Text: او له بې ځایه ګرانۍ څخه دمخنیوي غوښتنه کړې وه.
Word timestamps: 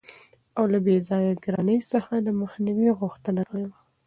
او 0.57 0.63
له 0.71 0.79
بې 0.85 0.95
ځایه 1.09 1.33
ګرانۍ 1.43 1.79
څخه 1.91 2.11
دمخنیوي 2.27 2.89
غوښتنه 2.99 3.41
کړې 3.49 3.65
وه. 3.69 3.77